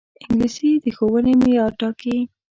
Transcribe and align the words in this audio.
انګلیسي 0.23 0.69
د 0.83 0.85
ښوونې 0.95 1.33
معیار 1.39 1.71
ټاکي 1.79 2.17